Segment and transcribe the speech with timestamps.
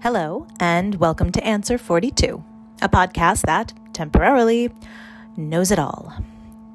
[0.00, 2.44] Hello, and welcome to Answer 42,
[2.80, 4.70] a podcast that temporarily
[5.36, 6.14] knows it all.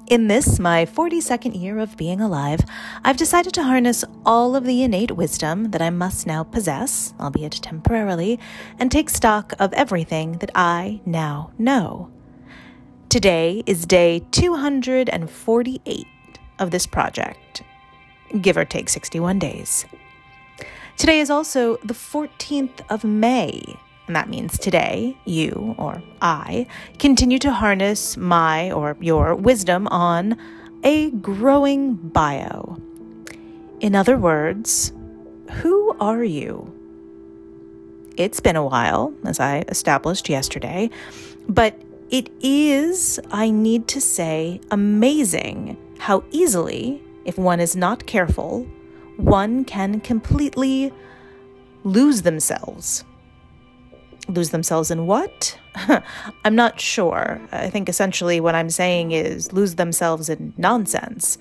[0.07, 2.59] In this, my 42nd year of being alive,
[3.01, 7.53] I've decided to harness all of the innate wisdom that I must now possess, albeit
[7.53, 8.41] temporarily,
[8.77, 12.11] and take stock of everything that I now know.
[13.07, 16.07] Today is day 248
[16.59, 17.63] of this project,
[18.41, 19.85] give or take 61 days.
[20.97, 23.61] Today is also the 14th of May,
[24.07, 26.67] and that means today, you or I
[26.99, 30.37] continue to harness my or your wisdom on
[30.83, 32.77] a growing bio.
[33.79, 34.93] In other words,
[35.51, 36.71] who are you?
[38.15, 40.89] It's been a while, as I established yesterday,
[41.49, 48.67] but it is, I need to say, amazing how easily, if one is not careful,
[49.17, 50.91] one can completely
[51.83, 53.03] lose themselves.
[54.27, 55.57] Lose themselves in what?
[56.45, 57.41] I'm not sure.
[57.51, 61.37] I think essentially what I'm saying is lose themselves in nonsense.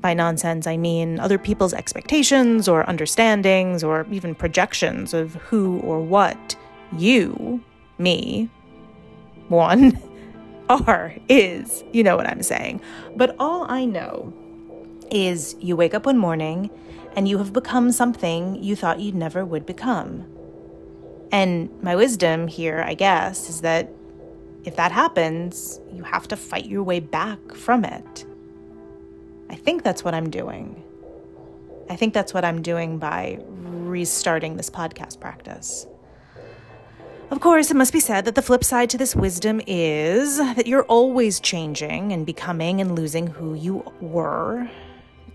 [0.00, 6.00] By nonsense, I mean other people's expectations or understandings or even projections of who or
[6.00, 6.56] what
[6.96, 7.62] you,
[7.98, 8.48] me,
[9.48, 10.00] one,
[10.70, 11.84] are, is.
[11.92, 12.80] You know what I'm saying.
[13.14, 14.32] But all I know
[15.10, 16.70] is you wake up one morning
[17.16, 20.26] and you have become something you thought you never would become.
[21.32, 23.90] And my wisdom here, I guess, is that
[24.64, 28.24] if that happens, you have to fight your way back from it.
[29.48, 30.82] I think that's what I'm doing.
[31.88, 35.86] I think that's what I'm doing by restarting this podcast practice.
[37.30, 40.66] Of course, it must be said that the flip side to this wisdom is that
[40.66, 44.68] you're always changing and becoming and losing who you were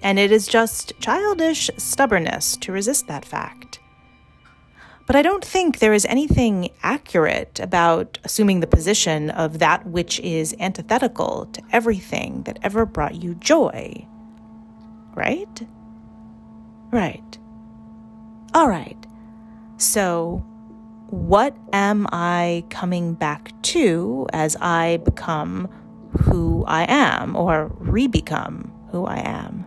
[0.05, 3.79] and it is just childish stubbornness to resist that fact.
[5.07, 10.19] But I don't think there is anything accurate about assuming the position of that which
[10.19, 14.05] is antithetical to everything that ever brought you joy.
[15.15, 15.67] Right?
[16.91, 17.37] Right.
[18.53, 19.07] All right.
[19.77, 20.37] So,
[21.09, 25.67] what am I coming back to as I become
[26.25, 29.64] who I am or re become who I am?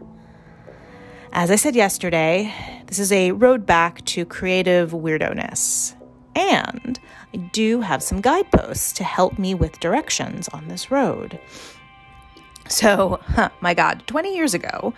[1.38, 2.53] As I said yesterday,
[2.88, 5.94] this is a road back to creative weirdoness.
[6.34, 6.99] And
[7.32, 11.38] I do have some guideposts to help me with directions on this road.
[12.66, 14.93] So, huh, my God, 20 years ago,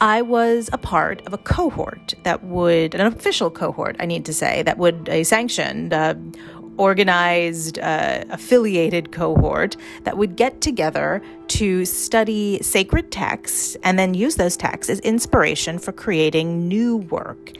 [0.00, 4.34] I was a part of a cohort that would, an official cohort, I need to
[4.34, 6.16] say, that would, a sanctioned, uh,
[6.78, 14.36] organized, uh, affiliated cohort that would get together to study sacred texts and then use
[14.36, 17.52] those texts as inspiration for creating new work.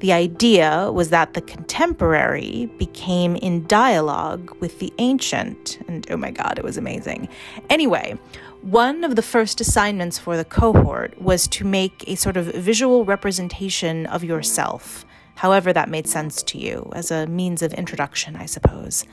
[0.00, 6.30] The idea was that the contemporary became in dialogue with the ancient, and oh my
[6.30, 7.28] god, it was amazing.
[7.70, 8.18] Anyway,
[8.60, 13.04] one of the first assignments for the cohort was to make a sort of visual
[13.04, 15.06] representation of yourself
[15.36, 19.04] however that made sense to you, as a means of introduction, I suppose.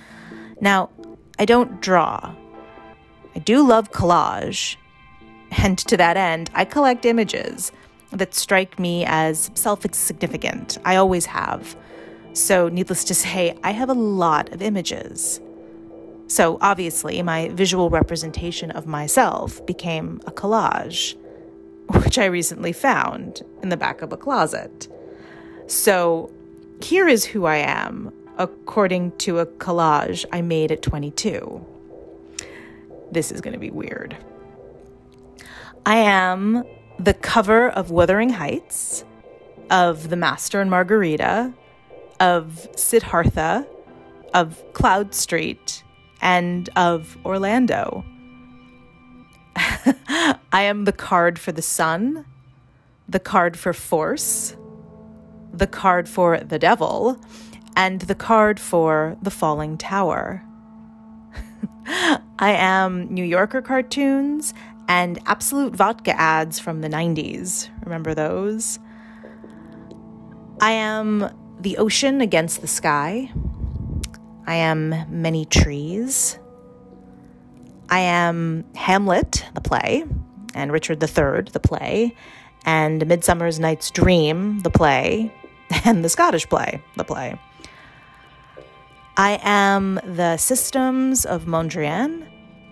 [0.59, 0.89] Now,
[1.39, 2.35] I don't draw.
[3.35, 4.75] I do love collage,
[5.51, 7.71] and to that end, I collect images
[8.11, 10.77] that strike me as self significant.
[10.85, 11.75] I always have.
[12.33, 15.41] So, needless to say, I have a lot of images.
[16.27, 21.15] So, obviously, my visual representation of myself became a collage,
[22.03, 24.87] which I recently found in the back of a closet.
[25.71, 26.29] So
[26.81, 31.65] here is who I am, according to a collage I made at 22.
[33.09, 34.17] This is going to be weird.
[35.85, 36.65] I am
[36.99, 39.05] the cover of Wuthering Heights,
[39.69, 41.53] of The Master and Margarita,
[42.19, 43.65] of Siddhartha,
[44.33, 45.83] of Cloudstreet,
[46.21, 48.03] and of Orlando.
[49.55, 52.25] I am the card for the sun,
[53.07, 54.57] the card for force,
[55.53, 57.19] the card for the devil,
[57.75, 60.43] and the card for the falling tower.
[62.39, 64.53] I am New Yorker cartoons
[64.87, 67.69] and Absolut vodka ads from the 90s.
[67.83, 68.79] Remember those?
[70.59, 73.31] I am the ocean against the sky.
[74.45, 76.37] I am many trees.
[77.89, 80.03] I am Hamlet, the play,
[80.53, 82.15] and Richard III, the play,
[82.65, 85.33] and Midsummer's Night's Dream, the play,
[85.85, 87.39] and the Scottish play, the play.
[89.17, 92.27] I am the systems of Mondrian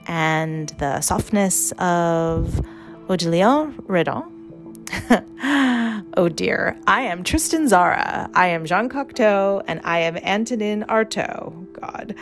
[0.07, 2.65] and the softness of
[3.07, 4.35] Odilon Redon.
[6.17, 8.29] Oh dear, I am Tristan Tzara.
[8.33, 11.71] I am Jean Cocteau, and I am Antonin Artaud.
[11.71, 12.15] God.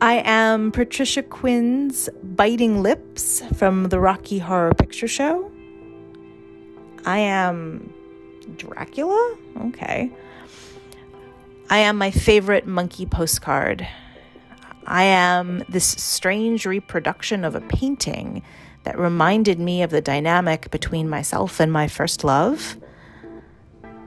[0.00, 5.50] I am Patricia Quinn's Biting Lips from the Rocky Horror Picture Show.
[7.06, 7.94] I am
[8.56, 9.36] Dracula?
[9.66, 10.10] Okay.
[11.68, 13.86] I am my favorite monkey postcard.
[14.86, 18.42] I am this strange reproduction of a painting
[18.84, 22.76] that reminded me of the dynamic between myself and my first love.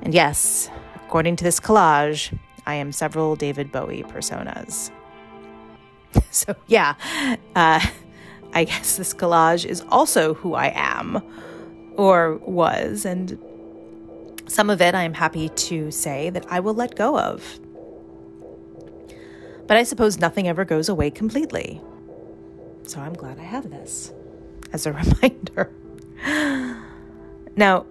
[0.01, 4.89] And yes, according to this collage, I am several David Bowie personas.
[6.31, 6.95] so, yeah,
[7.55, 7.85] uh,
[8.53, 11.21] I guess this collage is also who I am
[11.97, 13.03] or was.
[13.03, 13.37] And
[14.49, 17.59] some of it I'm happy to say that I will let go of.
[19.67, 21.81] But I suppose nothing ever goes away completely.
[22.83, 24.11] So I'm glad I have this
[24.73, 25.71] as a reminder.
[27.55, 27.85] now,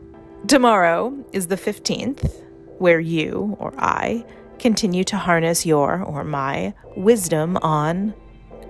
[0.46, 2.43] tomorrow is the 15th,
[2.78, 4.25] where you or I
[4.58, 8.14] continue to harness your or my wisdom on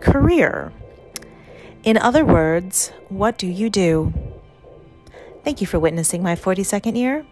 [0.01, 0.73] career.
[1.85, 4.13] In other words, what do you do?
[5.45, 7.25] Thank you for witnessing my 42nd year.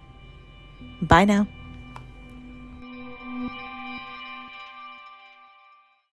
[1.03, 1.47] Bye now.